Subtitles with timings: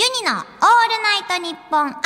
[0.00, 0.44] ユニのオール
[1.02, 1.96] ナイトニッポン愛お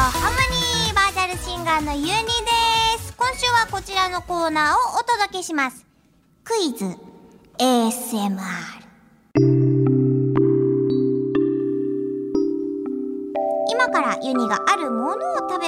[0.00, 2.12] ハモニーバーチャルシンガーのユニで
[2.98, 3.14] す。
[3.16, 5.86] 今週はこちらのコーナーをお届けします。
[6.42, 6.96] クイズ
[7.58, 8.75] ASMR。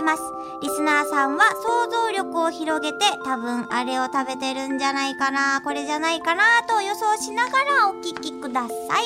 [0.09, 0.23] ます。
[0.63, 9.05] リスナーさんは想像力を広げて多分あれを食べてるんじゃないかな、これじゃないかなと予想しながらお聞きください。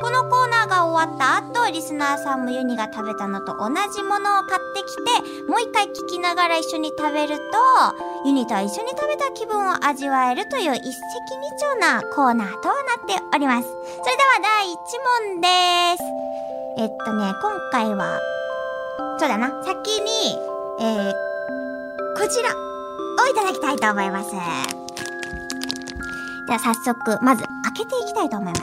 [0.00, 7.44] このコーナーが終わった後、リスナーさんもユニが食べたのと同じものを買ってきて、もう一回聞きながら一緒に食べると、
[8.24, 13.68] ユニと一緒に食べた気分を味わえるという一石二鳥なコーナーとなっております。
[13.68, 14.76] それでは第1
[15.28, 15.48] 問で
[15.98, 16.04] す。
[16.78, 18.18] えっとね、今回は、
[19.18, 20.38] そうだな、先に、
[20.80, 21.12] えー、
[22.16, 22.54] こちらを
[23.30, 24.30] いただきたいと思います。
[26.46, 28.62] では早速、まず開けていきたいと思います。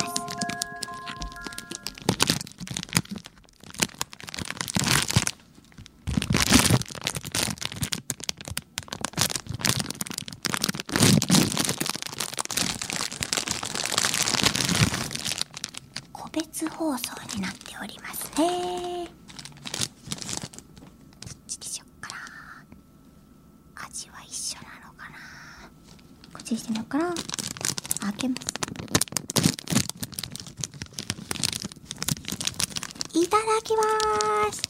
[16.12, 19.06] 個別放送になっておりますね。
[19.06, 19.12] ど
[21.32, 23.86] っちにしよっかな。
[23.88, 25.16] 味は一緒なのかな。
[26.34, 27.14] こっちにしてみようから。
[28.00, 28.48] 開けます。
[33.14, 33.84] いただきま
[34.54, 34.62] す。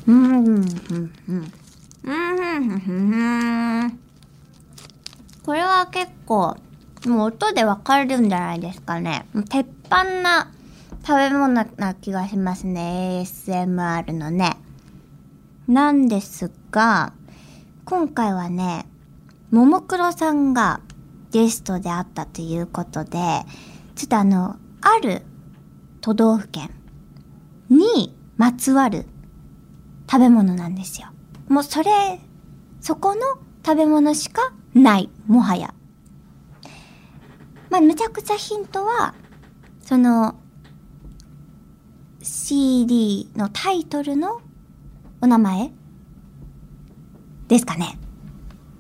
[5.45, 6.57] これは結構、
[7.07, 9.27] もう音でわかるんじゃないですかね。
[9.49, 10.53] 鉄板な
[11.05, 13.25] 食べ物な気がしますね。
[13.25, 14.57] ASMR のね。
[15.67, 17.13] なんですが、
[17.85, 18.87] 今回はね、
[19.51, 20.81] ももクロさんが
[21.33, 23.19] ゲストであったということで、
[23.97, 25.23] ちょっとあの、ある
[26.01, 26.71] 都道府県
[27.69, 29.07] にまつわる
[30.11, 31.09] 食べ物なんですよ。
[31.49, 32.21] もうそれ、
[32.81, 33.21] そこの
[33.65, 35.11] 食べ物しかない。
[35.27, 35.75] もはや。
[37.71, 39.15] まあ、むちゃくちゃヒントは、
[39.81, 40.37] その、
[42.23, 44.41] CD のタイトルの
[45.21, 45.73] お名前
[47.49, 47.99] ですかね。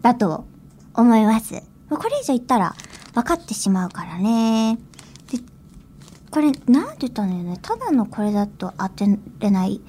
[0.02, 0.46] だと
[0.94, 1.62] 思います。
[1.88, 2.74] これ以上言ったら
[3.14, 4.78] 分かってしまうからね。
[5.30, 5.38] で、
[6.30, 7.58] これ、なんて言ったのよね。
[7.62, 9.06] ただのこれだと当て
[9.40, 9.80] れない。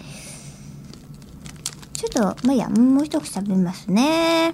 [1.97, 4.53] ちょっと、まあ、いや、もう一口食べますね。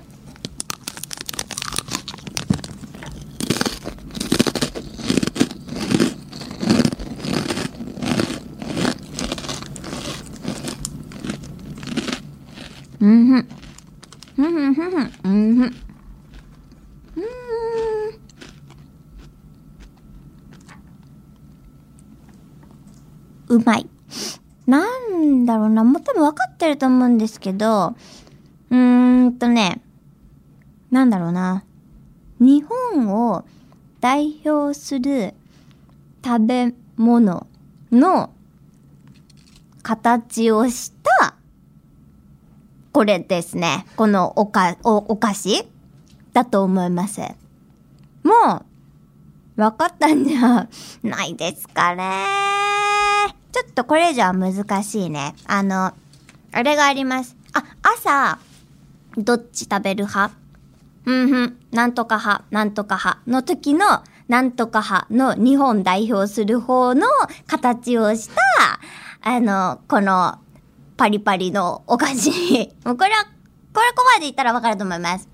[13.02, 13.48] うんふん。
[14.38, 15.12] ふんふんふんふん。
[15.26, 15.76] うんふん。
[23.50, 23.58] うん。
[23.58, 23.93] うまい。
[25.44, 27.96] なんだろうな、もう多分分かってると思うんですけど、
[28.70, 29.82] うーんとね、
[30.90, 31.66] なんだろうな。
[32.40, 33.44] 日本を
[34.00, 35.34] 代表する
[36.24, 37.46] 食べ物
[37.92, 38.30] の
[39.82, 41.36] 形をした、
[42.94, 43.86] これですね。
[43.98, 45.68] このおか、お、お菓子
[46.32, 47.20] だと思います。
[48.24, 48.64] も
[49.58, 50.70] う、分かったんじゃ
[51.04, 52.83] ないですかね。
[53.54, 55.36] ちょっとこれ以上は難しいね。
[55.46, 55.94] あの、
[56.52, 57.36] あれがあります。
[57.54, 58.40] あ、朝、
[59.16, 60.36] どっち食べる派？
[61.06, 63.86] うんふん、なんとか派、なんとか派の時の、
[64.28, 67.06] なんとか派の日本代表する方の
[67.46, 68.36] 形をした、
[69.22, 70.40] あの、この、
[70.98, 72.32] パリパリのお菓子。
[72.86, 73.26] もうこれは、
[73.72, 75.30] これここまで言ったらわかると思います。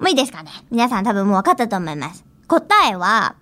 [0.00, 0.50] もういいですかね？
[0.72, 2.24] 皆さん多分もうわかったと思います。
[2.48, 3.36] 答えは、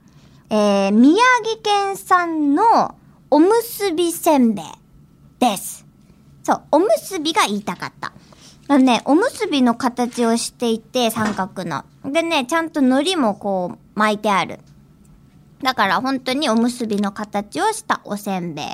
[0.51, 2.97] えー、宮城県産の
[3.35, 4.65] おむすびせんべい
[5.39, 5.87] です。
[6.43, 8.13] そう、おむすびが言いたかった。
[8.69, 11.87] あのね、おむすびの形をしていて、三角の。
[12.05, 14.59] でね、ちゃんと海苔もこう巻いてある。
[15.63, 18.67] だから本当におむすびの形をしたおせんべい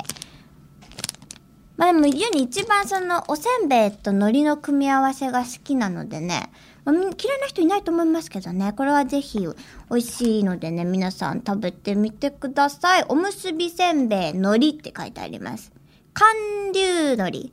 [1.76, 6.50] まあでも、ユニ一番その、おせんべいと海苔の組み合わせが好きなのでね、
[6.88, 9.54] あみ嫌いな人いないと思いますけどね、これはぜひ美
[9.90, 13.04] 味しいのでね、皆さん食べてみてください。
[13.10, 15.70] おむすびせんべい海苔って書いてあります。
[16.14, 17.50] 寒流海苔っ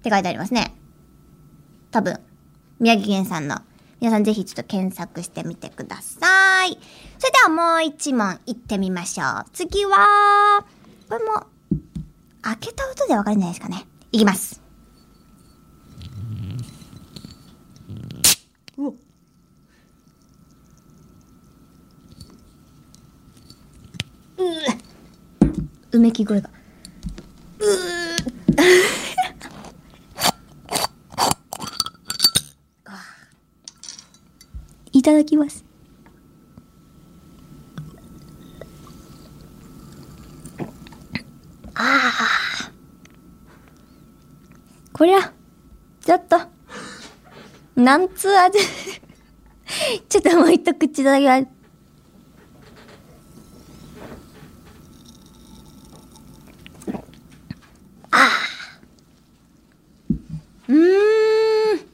[0.00, 0.76] て書いてありますね。
[1.90, 2.20] 多分、
[2.78, 3.56] 宮城県産の。
[4.00, 6.78] 皆さんぜひちょっと検索してみてください。
[7.18, 9.44] それではもう一問いってみましょう。
[9.54, 10.64] 次は、
[11.08, 11.46] これも、
[12.42, 13.88] 開けた音でわかるんじゃないですかね。
[14.12, 14.65] いきます。
[24.38, 26.50] ううめき声が。
[34.92, 35.64] いただきます。
[41.74, 42.72] ああ。
[44.92, 45.32] こりゃ、
[46.00, 46.38] ちょっと、
[47.76, 48.58] なんつう味。
[50.08, 51.55] ちょっともう一口だき
[60.68, 61.86] うーん。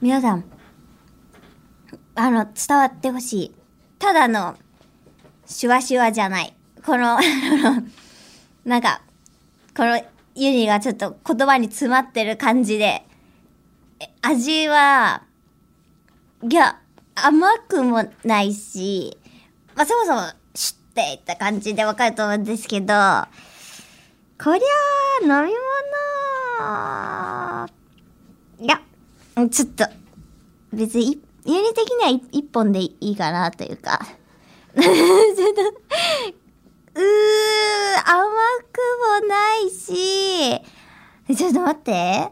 [0.00, 0.44] 皆さん、
[2.14, 3.54] あの、伝わってほしい。
[3.98, 4.56] ただの、
[5.46, 6.54] シュワシュワじゃない。
[6.84, 7.18] この、
[8.64, 9.00] なんか、
[9.76, 9.96] この
[10.34, 13.06] ユニがちょっと言葉に詰まってる感じで、
[14.20, 15.22] 味は、
[16.42, 16.78] いや、
[17.14, 19.16] 甘くもないし、
[19.74, 20.20] まあ、そもそも、
[20.54, 22.94] シュッていった感じでわかると思うんですけど、
[24.42, 25.52] こりゃ、飲み物、
[28.60, 28.80] いや、
[29.50, 29.84] ちょっと、
[30.72, 33.98] 別にい、ユニ的には一本でいいかなというか、
[34.74, 35.62] ちょっと、
[36.94, 37.02] うー、
[38.06, 38.24] 甘
[38.72, 38.80] く
[39.20, 40.60] もないし、
[41.36, 42.30] ちょっと待って。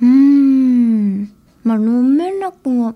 [0.00, 1.32] うーん。
[1.64, 2.94] まあ、飲めなくも、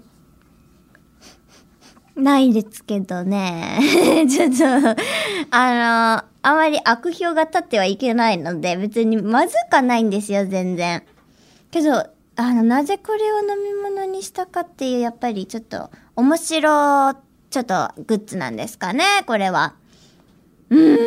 [2.17, 3.79] ないですけどね。
[4.29, 4.65] ちょっと、
[5.51, 11.03] あの、あまり悪評が立ってはいけないので、別にまずかないんですよ、全然。
[11.73, 11.93] けど、
[12.37, 17.17] あの、なぜこれを飲み物にしたかっていう、やっぱりちょっと、面白、
[17.51, 19.75] ちょっと、グッズなんですかね、これは。
[20.71, 20.99] うーん。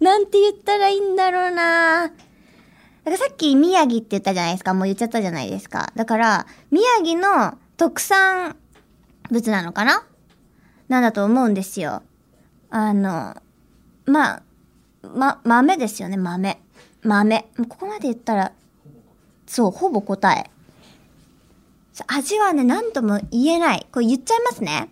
[0.04, 2.12] なんて言ったらいいんだろうなだか
[3.06, 4.74] らさっき宮城って言ったじゃないですか。
[4.74, 5.90] もう言っちゃったじゃないですか。
[5.96, 8.56] だから、宮城の特産
[9.30, 10.04] 物なのかな？
[10.88, 12.02] なんだと思うんですよ。
[12.70, 13.36] あの、
[14.06, 14.42] まあ、
[15.02, 16.60] ま、豆ですよね、豆。
[17.02, 17.48] 豆。
[17.68, 18.52] ここまで言ったら、
[19.46, 20.50] そう、ほぼ答え。
[22.06, 23.86] 味はね、何とも言えない。
[23.92, 24.88] これ言っちゃいますね。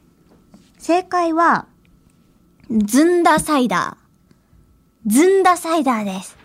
[0.79, 1.67] 正解は、
[2.71, 5.11] ずんだサイダー。
[5.11, 6.37] ずんだサイダーです。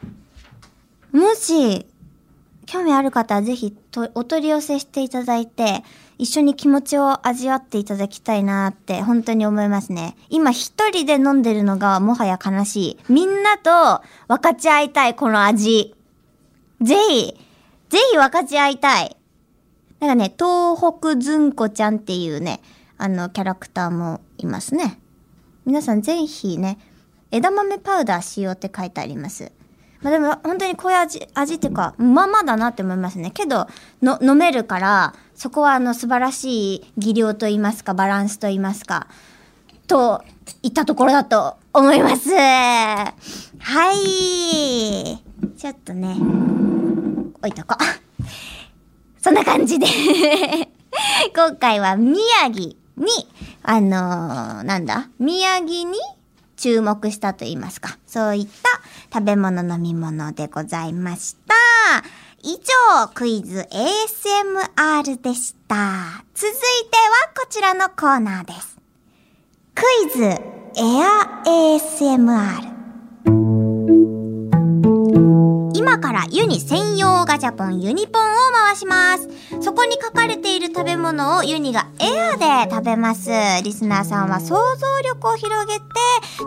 [1.12, 1.86] もし、
[2.66, 3.76] 興味ある方はぜひ
[4.16, 5.84] お取り寄せしていただいて、
[6.24, 10.16] 一緒に気持ちを味わっていただきたいなって本当に思いますね。
[10.30, 12.98] 今一人で飲んでるのがもはや悲しい。
[13.10, 15.94] みんなと分かち合いたい、この味。
[16.82, 17.38] ぜひ、
[17.90, 19.18] ぜひ分かち合いたい。
[20.00, 22.62] なんかね、東北ずんこちゃんっていうね、
[22.98, 25.02] あの、キャラクターもいますね。
[25.66, 26.78] 皆さんぜひね、
[27.32, 29.52] 枝豆パウダー使用って書いてあります。
[30.02, 33.32] まあでも本当にこういう味、味っていうか、まあまだなって思いますね。
[33.32, 33.68] けど、
[34.02, 39.08] の、飲めるから、そこはあの素晴らしい技量と言いますか、バランスと言いますか、
[39.88, 40.24] と
[40.62, 42.30] いったところだと思います。
[42.34, 43.18] は
[43.94, 45.22] い。
[45.58, 46.16] ちょっとね、
[47.40, 47.76] 置いとこ。
[49.22, 49.88] そんな感じで
[51.36, 52.20] 今回は宮
[52.54, 52.76] 城に、
[53.64, 55.10] あのーなんだ？
[55.18, 55.98] 宮城に
[56.58, 57.98] 注目したと言いますか。
[58.06, 61.54] そういった食べ物飲み物でございました。
[62.46, 66.26] 以上、クイズ ASMR でした。
[66.34, 68.78] 続いてはこちらのコーナーです。
[69.74, 70.42] クイズエ
[70.76, 72.74] ア ASMR。
[75.74, 79.30] 今からユニ専用ガチャポンユニポンを回します。
[79.62, 83.32] そこに書かれている食べ物をユニがエアで食べます。
[83.64, 85.86] リスナーさんは想像力を広げて、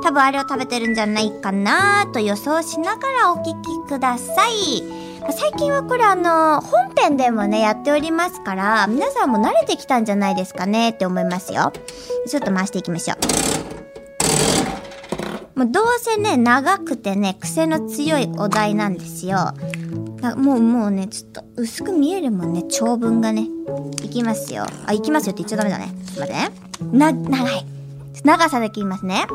[0.03, 5.06] 多分あれを食べてるんじゃないかなと予想しながらお聞きください。
[5.31, 11.73] 最近はこれあの、本編でもね、やっておりますから、皆さんも慣れてきたんじゃないですかねって思いますよ。
[12.29, 13.19] ちょっと回していきましょう。
[15.59, 19.55] もうどうせね、長くてね、癖の強いお題なんですよ。
[20.37, 23.47] もう、もうね、ちょっと薄く見えるもんね、長文がね。
[24.03, 24.67] いきますよ。
[24.87, 25.89] あ、いきますよって言っちゃダメだね。
[26.13, 26.99] すいませ待ってね。
[26.99, 27.67] な、長い。
[28.25, 29.27] 長さだけ言いますね。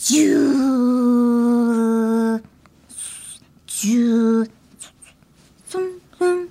[0.00, 2.42] じゅー、
[3.66, 4.50] じゅー、
[5.66, 5.82] そん、
[6.16, 6.48] そん、うーん、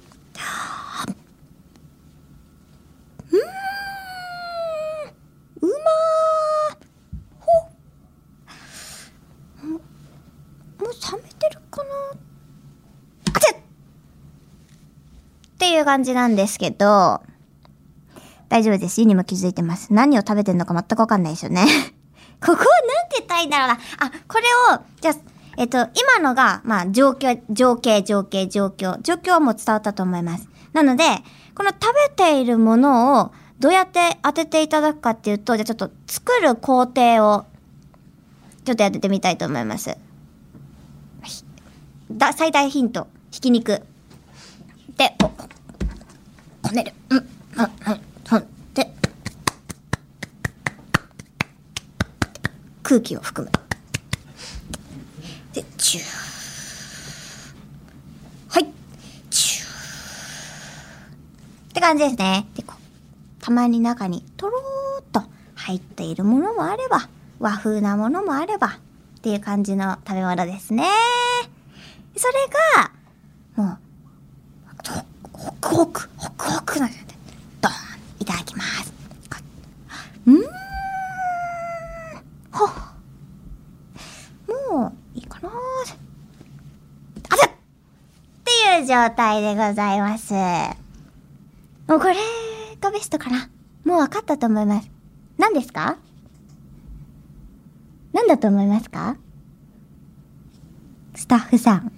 [5.61, 6.75] うまー、
[7.39, 7.47] ほ
[9.65, 9.79] もも
[10.81, 10.91] う冷
[11.23, 11.89] めてるかな
[13.33, 13.55] あちゃっ
[15.57, 17.21] ていう感じなんですけど、
[18.49, 18.99] 大丈夫です。
[18.99, 19.93] ユニも気づいてます。
[19.93, 21.65] 何を食べてるのか全くわかんないですよね。
[22.39, 22.96] ここはなんて言った
[23.37, 23.73] らいいんだろうな。
[23.75, 24.43] あ、これ
[24.75, 25.15] を、じゃあ、
[25.57, 29.01] えっと、今のが、まあ、状況、情景、情景、状況。
[29.01, 30.47] 状況はもう伝わったと思います。
[30.73, 31.03] なので、
[31.55, 37.45] この食べているものをどうやって当てていただくかっていうと、じゃあちょっと作る工程を、
[38.65, 39.97] ちょっとやってみたいと思います。
[42.11, 43.07] だ、最大ヒント。
[43.31, 43.81] ひき肉。
[44.95, 45.31] で、こ、
[46.61, 46.93] こねる。
[47.09, 48.47] うん、うん、うん、うん。
[48.73, 48.93] で、
[52.87, 53.51] 空気を含む。
[55.51, 56.03] で、チュー。
[58.47, 58.67] はい。
[59.29, 59.67] チュー。
[61.71, 62.47] って感じですね。
[62.55, 65.21] で、こう、たまに中にとろーっと
[65.55, 68.71] 入っているものもあれば、和風なものもあれば、っ
[69.21, 70.85] ていう感じの食べ物ですね。
[72.15, 72.33] それ
[72.77, 72.91] が、
[73.65, 73.77] もう、
[75.33, 77.07] ほくほく、ほくほくなんですよ
[77.59, 77.75] ドーン
[78.21, 78.93] いただきます。
[80.25, 80.67] うーん。
[82.57, 82.65] ほ
[84.71, 85.55] も、いいかなあっ
[87.47, 87.51] っ
[88.43, 90.33] ていう状態でございます。
[91.87, 92.15] もうこれ
[92.79, 93.49] がベストかな。
[93.85, 94.89] もう分かったと思います。
[95.37, 95.97] 何ですか？
[98.13, 99.17] 何だと思いますか？
[101.15, 101.91] スタッフさん。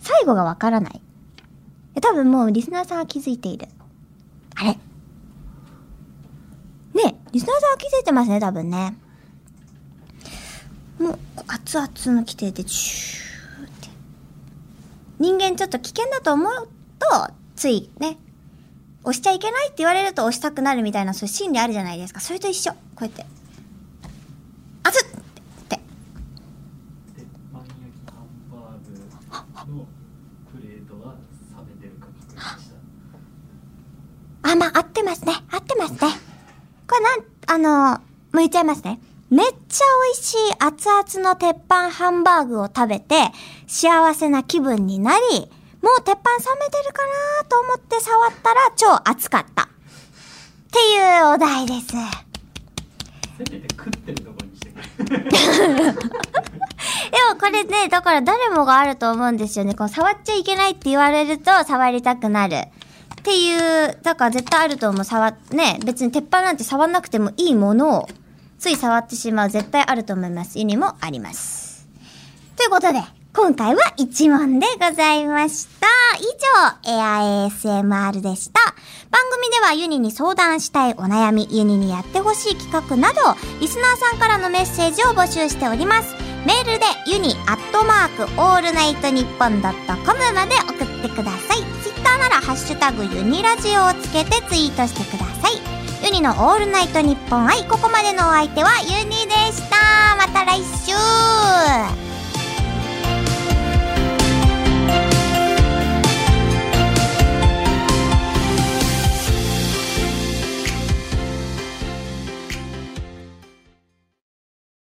[0.00, 1.00] 最後がわからない。
[2.00, 3.68] 多分もうリスナーさんは気づいている。
[4.54, 4.70] あれ？
[4.70, 4.78] ね
[7.32, 8.96] リスナーさんは気づいてますね、多分ね。
[11.76, 13.88] 熱々の規定で、チューって。
[15.18, 17.06] 人間ちょっと危険だと思うと、
[17.56, 18.16] ついね、
[19.02, 22.20] 押しちゃいけないって言われると押したくなるみたいな、そういう心理あるじゃないですか。
[22.20, 22.72] それと一緒。
[22.72, 23.26] こうやって。
[24.84, 25.12] 熱っっ
[25.68, 25.80] て。
[34.42, 35.34] あ、まあ、合ってますね。
[35.50, 35.98] 合ってますね。
[36.88, 36.94] こ
[37.46, 38.00] れなん、あの、も
[38.34, 39.00] う言っちゃいますね。
[39.30, 43.30] めっちゃ美味しい熱々の鉄板ハンバーグを食べて、
[43.66, 45.50] 幸せな気分になり、
[45.82, 47.02] もう鉄板冷めてるか
[47.42, 49.64] なと思って触ったら超熱かった。
[49.64, 49.66] っ
[50.70, 51.94] ていうお題です。
[53.38, 53.54] で
[57.32, 59.74] もこれね、だから誰もがあると思うんですよね。
[59.74, 62.54] こう触っちゃいけないって言われると触りたくなる。
[62.56, 65.04] っていう、だから絶対あると思う。
[65.04, 68.08] 触っ、ね、別に鉄板なんて触んなくてもいいものを、
[68.58, 70.58] つい触ってしまう絶対あると思います。
[70.58, 71.86] ユニもあります。
[72.56, 73.00] ということで、
[73.32, 75.86] 今回は1問でございました。
[76.18, 76.24] 以
[76.84, 78.60] 上、エア ASMR でした。
[79.10, 83.20] 番組ではユニに相談したいお悩み、ユニにやってほしい企画など、
[83.60, 86.14] リスナーさんからのメッセージを募集しております。
[86.44, 91.58] メールでユニアットマークオールナイトニッポンドットコムまで送ってください。
[91.82, 95.77] ツイッターならハッシュタグユニラジオをつけてツイートしてください。
[96.02, 99.76] ユニのオールナイトニッポン i、ここまでのお相手はユニでした。
[100.16, 102.07] また来週